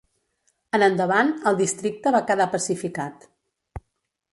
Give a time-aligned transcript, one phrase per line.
[0.77, 3.33] En endavant el districte va quedar pacificat.